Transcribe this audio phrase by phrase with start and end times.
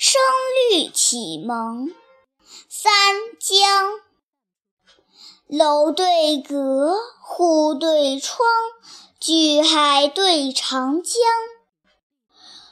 [0.00, 0.20] 声
[0.70, 1.92] 律启蒙
[2.68, 2.92] 三
[3.40, 3.98] 江。
[5.48, 8.46] 楼对阁，户对窗，
[9.18, 11.14] 巨海对长江，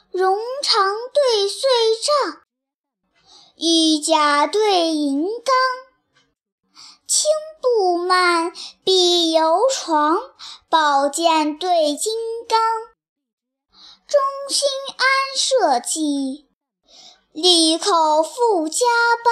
[0.09, 1.59] 绒长对穗
[2.01, 2.41] 帐，
[3.57, 5.53] 玉甲对银缸。
[7.05, 7.29] 青
[7.61, 8.53] 布幔，
[8.85, 10.17] 碧油床，
[10.69, 12.13] 宝剑对金
[12.47, 12.57] 刚。
[14.07, 14.65] 忠心
[14.95, 16.46] 安社稷，
[17.39, 18.83] 利口富家
[19.23, 19.31] 邦。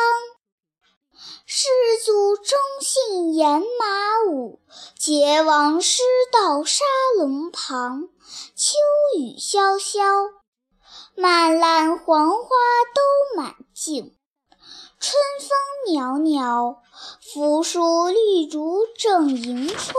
[1.48, 1.68] 士
[2.06, 4.60] 卒忠信严马武，
[5.00, 6.86] 桀王师道沙
[7.18, 8.10] 龙旁。
[8.56, 8.76] 秋
[9.18, 10.30] 雨潇潇，
[11.16, 12.48] 漫烂黄花
[12.94, 14.14] 都满径；
[15.00, 15.58] 春风
[15.92, 16.84] 袅袅，
[17.34, 19.96] 扶疏绿竹正迎窗。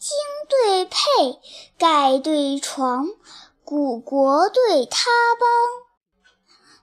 [0.00, 0.16] 京
[0.48, 1.40] 对佩，
[1.78, 3.06] 盖对床，
[3.68, 5.48] 古国对他邦。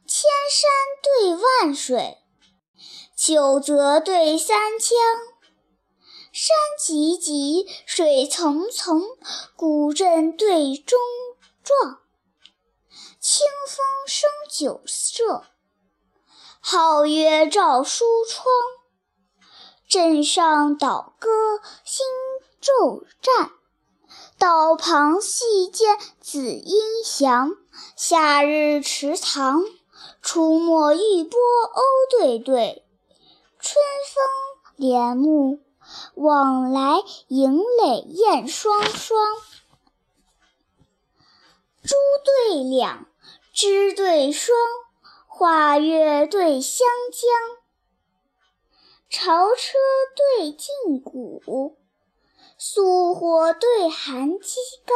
[0.06, 0.70] 千山
[1.02, 2.18] 对万水，
[3.16, 5.00] 九泽对三江。
[6.34, 9.02] 山急急，水淙淙，
[9.56, 11.00] 古镇对中
[11.64, 12.02] 壮。
[13.18, 15.46] 清风生酒色，
[16.62, 18.46] 皓月照书窗。
[19.88, 21.30] 镇上倒歌
[21.86, 22.06] 新
[22.62, 23.54] 昼战，
[24.44, 27.56] 道旁细见紫阴翔。
[27.96, 29.64] 夏日池塘。
[30.22, 32.86] 出没玉波鸥对对，
[33.58, 33.76] 春
[34.14, 35.60] 风帘幕，
[36.16, 36.96] 往来
[37.30, 39.18] 迎垒燕双双。
[41.82, 43.06] 珠对两，
[43.54, 44.58] 枝对双，
[45.26, 47.32] 画月对湘江。
[49.10, 49.78] 朝车
[50.38, 51.78] 对劲鼓，
[52.66, 54.96] 素火对寒鸡缸。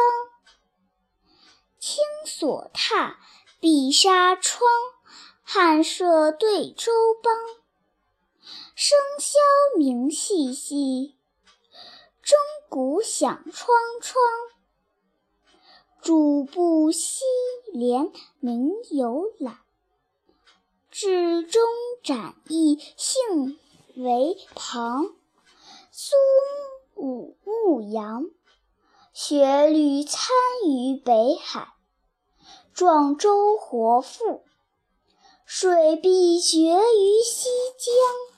[1.78, 3.16] 青锁榻，
[3.60, 4.70] 碧纱窗。
[5.42, 6.90] 汉舍对周
[7.22, 7.34] 邦，
[8.74, 11.18] 笙箫鸣细细，
[12.22, 12.38] 钟
[12.70, 14.24] 鼓响窗窗。
[16.00, 17.22] 主簿西
[17.74, 18.10] 帘
[18.40, 19.58] 明有览，
[20.90, 21.62] 至中
[22.02, 23.58] 展翼兴
[23.94, 25.14] 为旁。
[25.90, 26.14] 苏
[26.94, 28.24] 武牧羊，
[29.12, 30.30] 雪旅参
[30.66, 31.68] 于北海，
[32.72, 34.44] 壮州活赋。
[35.44, 37.48] 水碧绝于西
[37.78, 38.37] 江。